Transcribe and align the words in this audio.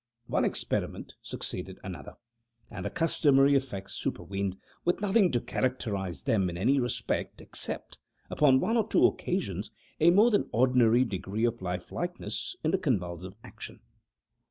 One 0.25 0.45
experiment 0.45 1.13
succeeded 1.21 1.77
another, 1.83 2.15
and 2.71 2.83
the 2.85 2.89
customary 2.89 3.53
effects 3.53 3.93
supervened, 3.93 4.57
with 4.83 4.99
nothing 4.99 5.31
to 5.31 5.39
characterize 5.39 6.23
them 6.23 6.49
in 6.49 6.57
any 6.57 6.79
respect, 6.79 7.39
except, 7.39 7.99
upon 8.27 8.59
one 8.59 8.77
or 8.77 8.87
two 8.87 9.05
occasions, 9.05 9.69
a 9.99 10.09
more 10.09 10.31
than 10.31 10.49
ordinary 10.51 11.03
degree 11.05 11.45
of 11.45 11.61
life 11.61 11.91
likeness 11.91 12.55
in 12.63 12.71
the 12.71 12.79
convulsive 12.79 13.35
action. 13.43 13.79